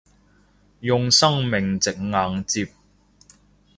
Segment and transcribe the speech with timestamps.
[0.79, 2.67] 用生命值硬接